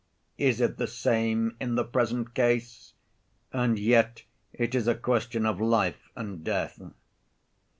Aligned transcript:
Is 0.39 0.59
it 0.61 0.77
the 0.77 0.87
same 0.87 1.55
in 1.59 1.75
the 1.75 1.83
present 1.83 2.33
case? 2.33 2.93
And 3.53 3.77
yet 3.77 4.23
it 4.51 4.73
is 4.73 4.87
a 4.87 4.95
question 4.95 5.45
of 5.45 5.61
life 5.61 6.09
and 6.15 6.43
death. 6.43 6.79